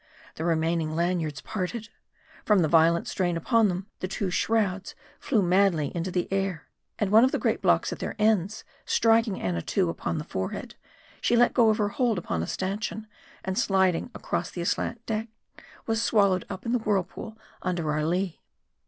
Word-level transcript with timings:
The 0.33 0.43
remaining 0.45 0.95
lanyards 0.95 1.41
part 1.41 1.75
ed. 1.75 1.89
From 2.43 2.63
the 2.63 2.67
violent 2.67 3.07
strain 3.07 3.37
upon 3.37 3.67
them> 3.67 3.85
the 3.99 4.07
two 4.07 4.31
shrouds 4.31 4.95
MARDI. 5.21 5.35
143 5.43 5.43
flew 5.43 5.47
madly 5.47 5.95
into 5.95 6.09
the 6.09 6.27
air, 6.33 6.65
and 6.97 7.11
one 7.11 7.23
of 7.23 7.31
the 7.31 7.37
great 7.37 7.61
blocks 7.61 7.93
at 7.93 7.99
their 7.99 8.15
ends, 8.17 8.63
striking 8.83 9.39
Annatoo 9.39 9.89
upon 9.91 10.17
the 10.17 10.23
forehead, 10.23 10.73
she 11.21 11.35
let 11.35 11.53
go 11.53 11.71
her 11.71 11.89
hold 11.89 12.17
upon 12.17 12.41
a 12.41 12.47
stanchion, 12.47 13.05
and 13.45 13.59
sliding 13.59 14.09
across 14.15 14.49
the 14.49 14.61
aslant 14.61 15.05
deck, 15.05 15.27
was 15.85 16.01
swallowed 16.01 16.45
up 16.49 16.65
in 16.65 16.71
the 16.71 16.79
whirlpool 16.79 17.37
under 17.61 17.91
our 17.91 18.03
lea. 18.03 18.41